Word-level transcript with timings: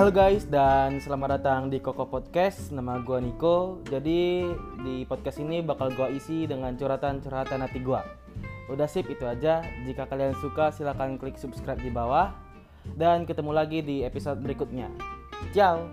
Halo 0.00 0.16
guys 0.16 0.48
dan 0.48 0.96
selamat 0.96 1.28
datang 1.36 1.68
di 1.68 1.76
Koko 1.76 2.08
Podcast. 2.08 2.72
Nama 2.72 3.04
gua 3.04 3.20
Niko. 3.20 3.84
Jadi 3.84 4.48
di 4.80 5.04
podcast 5.04 5.44
ini 5.44 5.60
bakal 5.60 5.92
gua 5.92 6.08
isi 6.08 6.48
dengan 6.48 6.72
curhatan-curhatan 6.72 7.60
hati 7.60 7.84
gua. 7.84 8.00
Udah 8.72 8.88
sip 8.88 9.12
itu 9.12 9.28
aja. 9.28 9.60
Jika 9.84 10.08
kalian 10.08 10.32
suka 10.40 10.72
silahkan 10.72 11.20
klik 11.20 11.36
subscribe 11.36 11.84
di 11.84 11.92
bawah. 11.92 12.32
Dan 12.96 13.28
ketemu 13.28 13.52
lagi 13.52 13.84
di 13.84 14.00
episode 14.00 14.40
berikutnya. 14.40 14.88
Ciao. 15.52 15.84